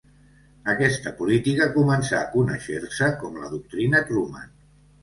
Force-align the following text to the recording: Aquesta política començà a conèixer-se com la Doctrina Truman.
Aquesta 0.71 1.13
política 1.19 1.67
començà 1.77 2.17
a 2.23 2.33
conèixer-se 2.33 3.13
com 3.23 3.41
la 3.45 3.55
Doctrina 3.57 4.07
Truman. 4.13 4.57